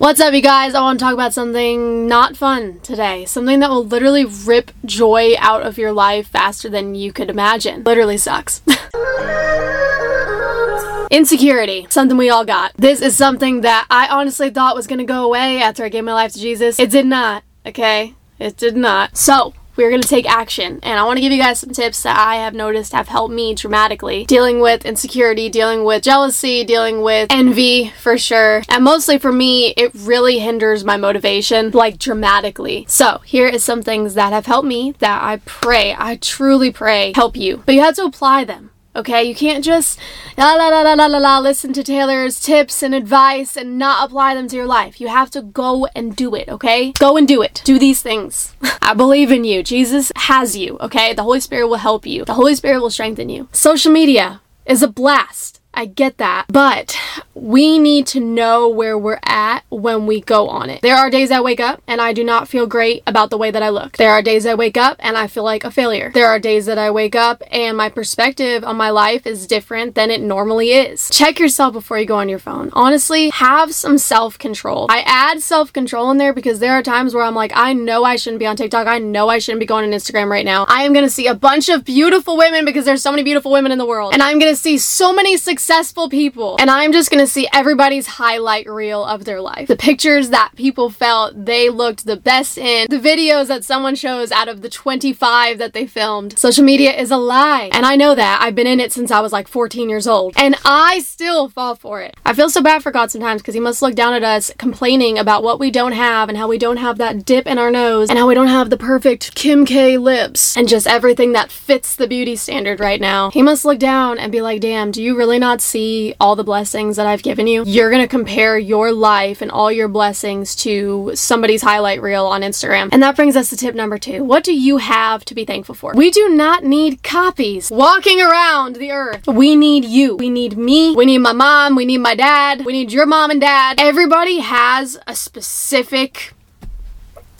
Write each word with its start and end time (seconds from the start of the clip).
What's 0.00 0.18
up, 0.18 0.32
you 0.32 0.40
guys? 0.40 0.74
I 0.74 0.80
want 0.80 0.98
to 0.98 1.04
talk 1.04 1.12
about 1.12 1.34
something 1.34 2.06
not 2.06 2.34
fun 2.34 2.80
today. 2.80 3.26
Something 3.26 3.60
that 3.60 3.68
will 3.68 3.84
literally 3.84 4.24
rip 4.24 4.70
joy 4.86 5.34
out 5.38 5.60
of 5.60 5.76
your 5.76 5.92
life 5.92 6.28
faster 6.28 6.70
than 6.70 6.94
you 6.94 7.12
could 7.12 7.28
imagine. 7.28 7.84
Literally 7.84 8.16
sucks. 8.16 8.62
Insecurity, 11.10 11.86
something 11.90 12.16
we 12.16 12.30
all 12.30 12.46
got. 12.46 12.72
This 12.78 13.02
is 13.02 13.14
something 13.14 13.60
that 13.60 13.86
I 13.90 14.08
honestly 14.08 14.48
thought 14.48 14.74
was 14.74 14.86
gonna 14.86 15.04
go 15.04 15.22
away 15.22 15.60
after 15.60 15.84
I 15.84 15.90
gave 15.90 16.04
my 16.04 16.14
life 16.14 16.32
to 16.32 16.40
Jesus. 16.40 16.78
It 16.78 16.90
did 16.90 17.04
not, 17.04 17.44
okay? 17.66 18.14
It 18.38 18.56
did 18.56 18.78
not. 18.78 19.18
So, 19.18 19.52
we're 19.76 19.90
going 19.90 20.02
to 20.02 20.08
take 20.08 20.28
action. 20.30 20.80
And 20.82 20.98
I 20.98 21.04
want 21.04 21.16
to 21.16 21.20
give 21.20 21.32
you 21.32 21.38
guys 21.38 21.60
some 21.60 21.70
tips 21.70 22.02
that 22.02 22.18
I 22.18 22.36
have 22.36 22.54
noticed 22.54 22.92
have 22.92 23.08
helped 23.08 23.34
me 23.34 23.54
dramatically 23.54 24.24
dealing 24.24 24.60
with 24.60 24.84
insecurity, 24.84 25.48
dealing 25.48 25.84
with 25.84 26.02
jealousy, 26.02 26.64
dealing 26.64 27.02
with 27.02 27.28
envy 27.30 27.90
for 28.00 28.18
sure. 28.18 28.62
And 28.68 28.84
mostly 28.84 29.18
for 29.18 29.32
me, 29.32 29.74
it 29.76 29.92
really 29.94 30.38
hinders 30.38 30.84
my 30.84 30.96
motivation 30.96 31.70
like 31.70 31.98
dramatically. 31.98 32.84
So, 32.88 33.18
here 33.24 33.48
is 33.48 33.64
some 33.64 33.82
things 33.82 34.14
that 34.14 34.32
have 34.32 34.46
helped 34.46 34.68
me 34.68 34.94
that 34.98 35.22
I 35.22 35.38
pray, 35.44 35.94
I 35.98 36.16
truly 36.16 36.70
pray 36.70 37.12
help 37.14 37.36
you. 37.36 37.62
But 37.66 37.74
you 37.74 37.80
have 37.82 37.96
to 37.96 38.04
apply 38.04 38.44
them. 38.44 38.70
Okay, 38.96 39.22
you 39.22 39.36
can't 39.36 39.64
just 39.64 40.00
la 40.36 40.54
la 40.54 40.68
la 40.68 40.82
la 40.82 40.94
la 40.94 41.06
la 41.06 41.18
la 41.18 41.38
listen 41.38 41.72
to 41.72 41.84
Taylor's 41.84 42.40
tips 42.40 42.82
and 42.82 42.92
advice 42.92 43.56
and 43.56 43.78
not 43.78 44.08
apply 44.08 44.34
them 44.34 44.48
to 44.48 44.56
your 44.56 44.66
life. 44.66 45.00
You 45.00 45.06
have 45.06 45.30
to 45.30 45.42
go 45.42 45.86
and 45.94 46.16
do 46.16 46.34
it, 46.34 46.48
okay? 46.48 46.90
Go 46.92 47.16
and 47.16 47.28
do 47.28 47.40
it. 47.40 47.62
Do 47.64 47.78
these 47.78 48.02
things. 48.02 48.52
I 48.82 48.94
believe 48.94 49.30
in 49.30 49.44
you. 49.44 49.62
Jesus 49.62 50.10
has 50.16 50.56
you, 50.56 50.76
okay? 50.80 51.14
The 51.14 51.22
Holy 51.22 51.38
Spirit 51.38 51.68
will 51.68 51.76
help 51.76 52.04
you. 52.04 52.24
The 52.24 52.34
Holy 52.34 52.56
Spirit 52.56 52.80
will 52.80 52.90
strengthen 52.90 53.28
you. 53.28 53.48
Social 53.52 53.92
media 53.92 54.40
is 54.66 54.82
a 54.82 54.88
blast. 54.88 55.59
I 55.72 55.86
get 55.86 56.18
that. 56.18 56.46
But 56.48 56.96
we 57.34 57.78
need 57.78 58.06
to 58.08 58.20
know 58.20 58.68
where 58.68 58.98
we're 58.98 59.20
at 59.24 59.64
when 59.70 60.06
we 60.06 60.20
go 60.20 60.48
on 60.48 60.68
it. 60.68 60.82
There 60.82 60.96
are 60.96 61.10
days 61.10 61.30
I 61.30 61.40
wake 61.40 61.60
up 61.60 61.82
and 61.86 62.00
I 62.00 62.12
do 62.12 62.24
not 62.24 62.48
feel 62.48 62.66
great 62.66 63.02
about 63.06 63.30
the 63.30 63.38
way 63.38 63.50
that 63.50 63.62
I 63.62 63.70
look. 63.70 63.96
There 63.96 64.10
are 64.10 64.22
days 64.22 64.46
I 64.46 64.54
wake 64.54 64.76
up 64.76 64.96
and 65.00 65.16
I 65.16 65.26
feel 65.26 65.44
like 65.44 65.64
a 65.64 65.70
failure. 65.70 66.10
There 66.12 66.28
are 66.28 66.38
days 66.38 66.66
that 66.66 66.78
I 66.78 66.90
wake 66.90 67.14
up 67.14 67.42
and 67.50 67.76
my 67.76 67.88
perspective 67.88 68.64
on 68.64 68.76
my 68.76 68.90
life 68.90 69.26
is 69.26 69.46
different 69.46 69.94
than 69.94 70.10
it 70.10 70.20
normally 70.20 70.72
is. 70.72 71.08
Check 71.10 71.38
yourself 71.38 71.72
before 71.72 71.98
you 71.98 72.06
go 72.06 72.16
on 72.16 72.28
your 72.28 72.38
phone. 72.38 72.70
Honestly, 72.72 73.30
have 73.30 73.74
some 73.74 73.96
self 73.96 74.38
control. 74.38 74.86
I 74.90 75.02
add 75.06 75.40
self 75.40 75.72
control 75.72 76.10
in 76.10 76.18
there 76.18 76.32
because 76.32 76.58
there 76.58 76.72
are 76.72 76.82
times 76.82 77.14
where 77.14 77.24
I'm 77.24 77.34
like, 77.34 77.52
I 77.54 77.72
know 77.72 78.04
I 78.04 78.16
shouldn't 78.16 78.40
be 78.40 78.46
on 78.46 78.56
TikTok. 78.56 78.86
I 78.86 78.98
know 78.98 79.28
I 79.28 79.38
shouldn't 79.38 79.60
be 79.60 79.66
going 79.66 79.84
on 79.84 79.98
Instagram 79.98 80.28
right 80.28 80.44
now. 80.44 80.66
I 80.68 80.82
am 80.82 80.92
going 80.92 81.06
to 81.06 81.10
see 81.10 81.26
a 81.26 81.34
bunch 81.34 81.68
of 81.68 81.84
beautiful 81.84 82.36
women 82.36 82.64
because 82.64 82.84
there's 82.84 83.02
so 83.02 83.10
many 83.10 83.22
beautiful 83.22 83.52
women 83.52 83.72
in 83.72 83.78
the 83.78 83.86
world. 83.86 84.12
And 84.12 84.22
I'm 84.22 84.38
going 84.38 84.52
to 84.52 84.60
see 84.60 84.76
so 84.76 85.12
many 85.12 85.36
successful 85.36 85.59
people. 86.08 86.56
And 86.60 86.70
I'm 86.70 86.92
just 86.92 87.10
to 87.24 87.26
see 87.26 87.48
everybody's 87.52 88.06
highlight 88.06 88.68
reel 88.68 89.04
of 89.04 89.24
their 89.24 89.40
life. 89.40 89.68
The 89.68 89.76
pictures 89.76 90.30
that 90.30 90.52
people 90.56 90.90
felt 90.90 91.44
they 91.44 91.68
looked 91.68 92.06
the 92.06 92.16
best 92.16 92.58
in, 92.58 92.86
the 92.88 92.98
videos 92.98 93.48
that 93.48 93.64
someone 93.64 93.94
shows 93.94 94.32
out 94.32 94.48
of 94.48 94.62
the 94.62 94.68
25 94.68 95.58
that 95.58 95.72
they 95.72 95.86
filmed. 95.86 96.38
Social 96.38 96.64
media 96.64 96.92
is 96.92 97.10
a 97.10 97.16
lie. 97.16 97.70
And 97.72 97.84
I 97.84 97.96
know 97.96 98.14
that. 98.14 98.40
I've 98.42 98.54
been 98.54 98.66
in 98.66 98.80
it 98.80 98.92
since 98.92 99.10
I 99.10 99.20
was 99.20 99.32
like 99.32 99.48
14 99.48 99.88
years 99.88 100.06
old. 100.06 100.34
And 100.36 100.56
I 100.64 101.00
still 101.00 101.48
fall 101.48 101.74
for 101.74 102.00
it. 102.00 102.16
I 102.24 102.32
feel 102.32 102.48
so 102.48 102.62
bad 102.62 102.82
for 102.82 102.92
God 102.92 103.10
sometimes 103.10 103.42
because 103.42 103.54
He 103.54 103.60
must 103.60 103.82
look 103.82 103.94
down 103.94 104.14
at 104.14 104.24
us 104.24 104.52
complaining 104.58 105.18
about 105.18 105.42
what 105.42 105.60
we 105.60 105.70
don't 105.70 105.92
have 105.92 106.28
and 106.28 106.38
how 106.38 106.48
we 106.48 106.58
don't 106.58 106.78
have 106.78 106.98
that 106.98 107.24
dip 107.24 107.46
in 107.46 107.58
our 107.58 107.70
nose 107.70 108.08
and 108.08 108.18
how 108.18 108.28
we 108.28 108.34
don't 108.34 108.48
have 108.48 108.70
the 108.70 108.76
perfect 108.76 109.34
Kim 109.34 109.64
K 109.64 109.98
lips 109.98 110.56
and 110.56 110.68
just 110.68 110.86
everything 110.86 111.32
that 111.32 111.50
fits 111.50 111.96
the 111.96 112.06
beauty 112.06 112.36
standard 112.36 112.80
right 112.80 113.00
now. 113.00 113.30
He 113.30 113.42
must 113.42 113.64
look 113.64 113.78
down 113.78 114.18
and 114.18 114.32
be 114.32 114.40
like, 114.40 114.60
damn, 114.60 114.90
do 114.90 115.02
you 115.02 115.16
really 115.16 115.38
not 115.38 115.49
see 115.58 116.14
all 116.20 116.36
the 116.36 116.44
blessings 116.44 116.96
that 116.96 117.06
I've 117.06 117.22
given 117.22 117.46
you? 117.46 117.64
You're 117.66 117.90
going 117.90 118.02
to 118.02 118.08
compare 118.08 118.58
your 118.58 118.92
life 118.92 119.42
and 119.42 119.50
all 119.50 119.72
your 119.72 119.88
blessings 119.88 120.54
to 120.56 121.12
somebody's 121.14 121.62
highlight 121.62 122.02
reel 122.02 122.26
on 122.26 122.42
Instagram. 122.42 122.90
And 122.92 123.02
that 123.02 123.16
brings 123.16 123.36
us 123.36 123.50
to 123.50 123.56
tip 123.56 123.74
number 123.74 123.98
two. 123.98 124.22
What 124.22 124.44
do 124.44 124.54
you 124.54 124.76
have 124.76 125.24
to 125.24 125.34
be 125.34 125.44
thankful 125.44 125.74
for? 125.74 125.92
We 125.94 126.10
do 126.10 126.28
not 126.28 126.62
need 126.64 127.02
copies 127.02 127.70
walking 127.70 128.20
around 128.20 128.76
the 128.76 128.92
earth. 128.92 129.26
We 129.26 129.56
need 129.56 129.84
you. 129.84 130.16
We 130.16 130.30
need 130.30 130.56
me. 130.56 130.94
We 130.94 131.06
need 131.06 131.18
my 131.18 131.32
mom. 131.32 131.74
We 131.74 131.86
need 131.86 131.98
my 131.98 132.14
dad. 132.14 132.64
We 132.64 132.72
need 132.72 132.92
your 132.92 133.06
mom 133.06 133.30
and 133.30 133.40
dad. 133.40 133.80
Everybody 133.80 134.40
has 134.40 134.98
a 135.06 135.16
specific 135.16 136.34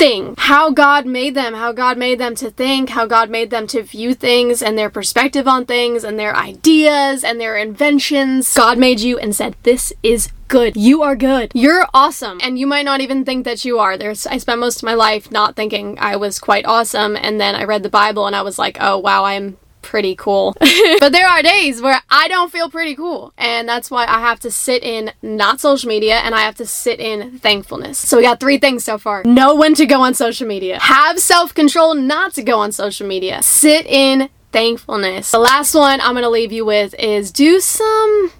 thing. 0.00 0.34
How 0.38 0.70
God 0.70 1.04
made 1.04 1.34
them, 1.34 1.52
how 1.52 1.72
God 1.72 1.98
made 1.98 2.18
them 2.18 2.34
to 2.36 2.50
think, 2.50 2.88
how 2.88 3.04
God 3.04 3.28
made 3.28 3.50
them 3.50 3.66
to 3.66 3.82
view 3.82 4.14
things 4.14 4.62
and 4.62 4.78
their 4.78 4.88
perspective 4.88 5.46
on 5.46 5.66
things 5.66 6.04
and 6.04 6.18
their 6.18 6.34
ideas 6.34 7.22
and 7.22 7.38
their 7.38 7.58
inventions. 7.58 8.54
God 8.54 8.78
made 8.78 9.00
you 9.00 9.18
and 9.18 9.36
said, 9.36 9.56
This 9.62 9.92
is 10.02 10.32
good. 10.48 10.74
You 10.74 11.02
are 11.02 11.14
good. 11.14 11.52
You're 11.54 11.86
awesome. 11.92 12.40
And 12.42 12.58
you 12.58 12.66
might 12.66 12.86
not 12.86 13.02
even 13.02 13.26
think 13.26 13.44
that 13.44 13.66
you 13.66 13.78
are. 13.78 13.98
There's 13.98 14.26
I 14.26 14.38
spent 14.38 14.58
most 14.58 14.78
of 14.78 14.84
my 14.84 14.94
life 14.94 15.30
not 15.30 15.54
thinking 15.54 15.98
I 16.00 16.16
was 16.16 16.38
quite 16.38 16.64
awesome 16.64 17.14
and 17.14 17.38
then 17.38 17.54
I 17.54 17.64
read 17.64 17.82
the 17.82 17.90
Bible 17.90 18.26
and 18.26 18.34
I 18.34 18.40
was 18.40 18.58
like, 18.58 18.78
"Oh, 18.80 18.96
wow, 18.96 19.24
I'm 19.24 19.58
pretty 19.82 20.14
cool. 20.14 20.54
but 21.00 21.10
there 21.12 21.26
are 21.26 21.42
days 21.42 21.80
where 21.80 22.00
I 22.10 22.28
don't 22.28 22.50
feel 22.50 22.70
pretty 22.70 22.94
cool. 22.94 23.32
And 23.36 23.68
that's 23.68 23.90
why 23.90 24.06
I 24.06 24.20
have 24.20 24.40
to 24.40 24.50
sit 24.50 24.82
in 24.82 25.12
not 25.22 25.60
social 25.60 25.88
media 25.88 26.16
and 26.16 26.34
I 26.34 26.40
have 26.40 26.56
to 26.56 26.66
sit 26.66 27.00
in 27.00 27.38
thankfulness. 27.38 27.98
So 27.98 28.16
we 28.16 28.22
got 28.22 28.40
three 28.40 28.58
things 28.58 28.84
so 28.84 28.98
far. 28.98 29.24
Know 29.24 29.56
when 29.56 29.74
to 29.74 29.86
go 29.86 30.00
on 30.00 30.14
social 30.14 30.46
media. 30.46 30.78
Have 30.80 31.18
self-control 31.18 31.94
not 31.94 32.34
to 32.34 32.42
go 32.42 32.58
on 32.60 32.72
social 32.72 33.06
media. 33.06 33.42
Sit 33.42 33.86
in 33.86 34.28
thankfulness. 34.52 35.30
The 35.30 35.38
last 35.38 35.74
one 35.74 36.00
I'm 36.00 36.12
going 36.12 36.22
to 36.22 36.30
leave 36.30 36.52
you 36.52 36.64
with 36.64 36.94
is 36.98 37.30
do 37.30 37.60
some 37.60 38.32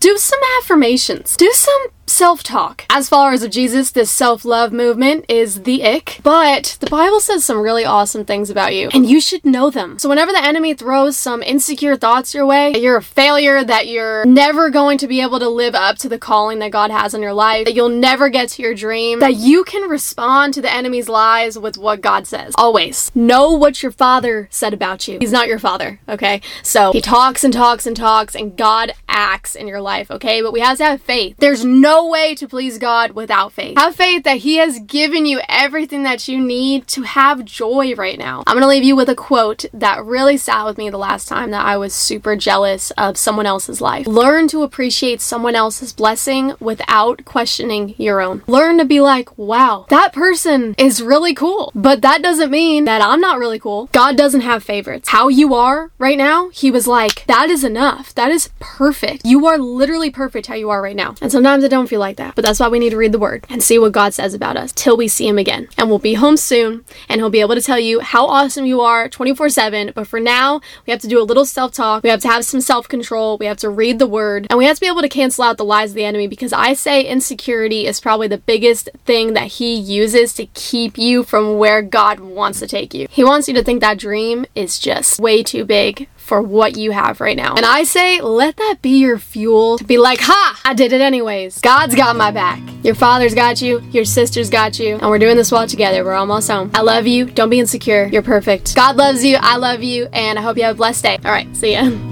do 0.00 0.16
some 0.16 0.38
affirmations. 0.58 1.36
Do 1.36 1.50
some 1.52 1.86
self 2.08 2.42
talk. 2.42 2.84
As 2.90 3.08
followers 3.08 3.42
of 3.42 3.50
Jesus, 3.50 3.90
this 3.90 4.10
self 4.10 4.44
love 4.44 4.72
movement 4.72 5.24
is 5.28 5.62
the 5.62 5.84
ick, 5.84 6.20
but 6.22 6.76
the 6.80 6.90
Bible 6.90 7.20
says 7.20 7.44
some 7.44 7.60
really 7.60 7.84
awesome 7.84 8.24
things 8.24 8.50
about 8.50 8.74
you, 8.74 8.88
and 8.92 9.08
you 9.08 9.20
should 9.20 9.44
know 9.44 9.70
them. 9.70 9.98
So, 9.98 10.08
whenever 10.08 10.32
the 10.32 10.44
enemy 10.44 10.74
throws 10.74 11.16
some 11.16 11.42
insecure 11.42 11.96
thoughts 11.96 12.34
your 12.34 12.46
way, 12.46 12.72
that 12.72 12.80
you're 12.80 12.96
a 12.96 13.02
failure, 13.02 13.62
that 13.62 13.86
you're 13.88 14.24
never 14.24 14.70
going 14.70 14.98
to 14.98 15.06
be 15.06 15.20
able 15.20 15.38
to 15.38 15.48
live 15.48 15.74
up 15.74 15.98
to 15.98 16.08
the 16.08 16.18
calling 16.18 16.58
that 16.60 16.70
God 16.70 16.90
has 16.90 17.14
in 17.14 17.22
your 17.22 17.34
life, 17.34 17.66
that 17.66 17.74
you'll 17.74 17.88
never 17.88 18.28
get 18.28 18.48
to 18.50 18.62
your 18.62 18.74
dream, 18.74 19.20
that 19.20 19.36
you 19.36 19.64
can 19.64 19.88
respond 19.88 20.54
to 20.54 20.62
the 20.62 20.72
enemy's 20.72 21.08
lies 21.08 21.58
with 21.58 21.76
what 21.76 22.00
God 22.00 22.26
says. 22.26 22.54
Always 22.56 23.10
know 23.14 23.52
what 23.52 23.82
your 23.82 23.92
father 23.92 24.48
said 24.50 24.72
about 24.72 25.06
you. 25.08 25.18
He's 25.20 25.32
not 25.32 25.48
your 25.48 25.58
father, 25.58 26.00
okay? 26.08 26.40
So, 26.62 26.92
he 26.92 27.00
talks 27.00 27.44
and 27.44 27.52
talks 27.52 27.86
and 27.86 27.96
talks, 27.96 28.34
and 28.34 28.56
God 28.56 28.92
acts 29.08 29.54
in 29.54 29.66
your 29.66 29.80
life, 29.80 30.10
okay? 30.10 30.42
But 30.42 30.52
we 30.52 30.60
have 30.60 30.78
to 30.78 30.84
have 30.84 31.02
faith. 31.02 31.36
There's 31.38 31.64
no 31.64 31.97
way 32.06 32.34
to 32.34 32.48
please 32.48 32.78
God 32.78 33.12
without 33.12 33.52
faith. 33.52 33.78
Have 33.78 33.96
faith 33.96 34.24
that 34.24 34.38
He 34.38 34.56
has 34.56 34.78
given 34.80 35.26
you 35.26 35.40
everything 35.48 36.02
that 36.02 36.28
you 36.28 36.40
need 36.40 36.86
to 36.88 37.02
have 37.02 37.44
joy 37.44 37.94
right 37.94 38.18
now. 38.18 38.42
I'm 38.46 38.56
gonna 38.56 38.66
leave 38.66 38.84
you 38.84 38.96
with 38.96 39.08
a 39.08 39.14
quote 39.14 39.64
that 39.72 40.04
really 40.04 40.36
sat 40.36 40.64
with 40.64 40.78
me 40.78 40.90
the 40.90 40.98
last 40.98 41.28
time 41.28 41.50
that 41.50 41.64
I 41.64 41.76
was 41.76 41.94
super 41.94 42.36
jealous 42.36 42.90
of 42.92 43.16
someone 43.16 43.46
else's 43.46 43.80
life. 43.80 44.06
Learn 44.06 44.48
to 44.48 44.62
appreciate 44.62 45.20
someone 45.20 45.54
else's 45.54 45.92
blessing 45.92 46.54
without 46.60 47.24
questioning 47.24 47.94
your 47.98 48.20
own. 48.20 48.42
Learn 48.46 48.78
to 48.78 48.84
be 48.84 49.00
like, 49.00 49.36
wow, 49.38 49.86
that 49.88 50.12
person 50.12 50.74
is 50.78 51.02
really 51.02 51.34
cool, 51.34 51.72
but 51.74 52.02
that 52.02 52.22
doesn't 52.22 52.50
mean 52.50 52.84
that 52.84 53.02
I'm 53.02 53.20
not 53.20 53.38
really 53.38 53.58
cool. 53.58 53.88
God 53.92 54.16
doesn't 54.16 54.42
have 54.42 54.62
favorites. 54.62 55.08
How 55.08 55.28
you 55.28 55.54
are 55.54 55.90
right 55.98 56.18
now, 56.18 56.48
He 56.50 56.70
was 56.70 56.86
like, 56.86 57.24
that 57.26 57.50
is 57.50 57.64
enough. 57.64 58.14
That 58.14 58.30
is 58.30 58.50
perfect. 58.58 59.24
You 59.24 59.46
are 59.46 59.58
literally 59.58 60.10
perfect 60.10 60.46
how 60.46 60.54
you 60.54 60.70
are 60.70 60.82
right 60.82 60.96
now. 60.96 61.14
And 61.20 61.32
sometimes 61.32 61.64
I 61.64 61.68
don't 61.88 61.96
feel 61.96 62.00
like 62.00 62.16
that. 62.16 62.34
But 62.34 62.44
that's 62.44 62.60
why 62.60 62.68
we 62.68 62.78
need 62.78 62.90
to 62.90 62.96
read 62.96 63.12
the 63.12 63.18
word 63.18 63.46
and 63.48 63.62
see 63.62 63.78
what 63.78 63.92
God 63.92 64.14
says 64.14 64.34
about 64.34 64.56
us 64.56 64.72
till 64.72 64.96
we 64.96 65.08
see 65.08 65.26
him 65.26 65.38
again. 65.38 65.68
And 65.76 65.88
we'll 65.88 65.98
be 65.98 66.14
home 66.14 66.36
soon 66.36 66.84
and 67.08 67.20
he'll 67.20 67.30
be 67.30 67.40
able 67.40 67.54
to 67.54 67.62
tell 67.62 67.78
you 67.78 68.00
how 68.00 68.26
awesome 68.26 68.66
you 68.66 68.80
are 68.80 69.08
24 69.08 69.48
7. 69.48 69.92
But 69.94 70.06
for 70.06 70.20
now, 70.20 70.60
we 70.86 70.90
have 70.90 71.00
to 71.00 71.08
do 71.08 71.20
a 71.20 71.24
little 71.24 71.44
self 71.44 71.72
talk. 71.72 72.02
We 72.02 72.10
have 72.10 72.20
to 72.20 72.28
have 72.28 72.44
some 72.44 72.60
self 72.60 72.88
control. 72.88 73.38
We 73.38 73.46
have 73.46 73.56
to 73.58 73.70
read 73.70 73.98
the 73.98 74.06
word 74.06 74.46
and 74.50 74.58
we 74.58 74.66
have 74.66 74.76
to 74.76 74.80
be 74.80 74.86
able 74.86 75.02
to 75.02 75.08
cancel 75.08 75.44
out 75.44 75.56
the 75.56 75.64
lies 75.64 75.90
of 75.90 75.96
the 75.96 76.04
enemy 76.04 76.28
because 76.28 76.52
I 76.52 76.74
say 76.74 77.02
insecurity 77.02 77.86
is 77.86 78.00
probably 78.00 78.28
the 78.28 78.38
biggest 78.38 78.90
thing 79.04 79.32
that 79.34 79.48
he 79.58 79.74
uses 79.74 80.34
to 80.34 80.46
keep 80.46 80.98
you 80.98 81.22
from 81.22 81.58
where 81.58 81.82
God 81.82 82.20
wants 82.20 82.58
to 82.60 82.66
take 82.66 82.92
you. 82.94 83.06
He 83.10 83.24
wants 83.24 83.48
you 83.48 83.54
to 83.54 83.64
think 83.64 83.80
that 83.80 83.98
dream 83.98 84.46
is 84.54 84.78
just 84.78 85.20
way 85.20 85.42
too 85.42 85.64
big 85.64 86.08
for 86.28 86.42
what 86.42 86.76
you 86.76 86.90
have 86.90 87.20
right 87.20 87.36
now. 87.36 87.54
And 87.54 87.64
I 87.64 87.84
say, 87.84 88.20
let 88.20 88.56
that 88.58 88.76
be 88.82 88.98
your 88.98 89.18
fuel 89.18 89.78
to 89.78 89.84
be 89.84 89.96
like, 89.96 90.20
ha, 90.20 90.60
I 90.64 90.74
did 90.74 90.92
it 90.92 91.00
anyways. 91.00 91.60
God's 91.60 91.94
got 91.94 92.14
my 92.16 92.30
back. 92.30 92.60
Your 92.84 92.94
father's 92.94 93.34
got 93.34 93.62
you, 93.62 93.80
your 93.90 94.04
sister's 94.04 94.50
got 94.50 94.78
you, 94.78 94.96
and 94.96 95.08
we're 95.08 95.18
doing 95.18 95.36
this 95.36 95.50
well 95.50 95.66
together. 95.66 96.04
We're 96.04 96.12
almost 96.12 96.50
home. 96.50 96.70
I 96.74 96.82
love 96.82 97.06
you. 97.06 97.24
Don't 97.24 97.50
be 97.50 97.58
insecure. 97.58 98.04
You're 98.12 98.22
perfect. 98.22 98.76
God 98.76 98.96
loves 98.96 99.24
you. 99.24 99.38
I 99.40 99.56
love 99.56 99.82
you, 99.82 100.06
and 100.12 100.38
I 100.38 100.42
hope 100.42 100.58
you 100.58 100.64
have 100.64 100.76
a 100.76 100.78
blessed 100.78 101.02
day. 101.02 101.18
All 101.24 101.32
right, 101.32 101.54
see 101.56 101.72
ya. 101.72 101.90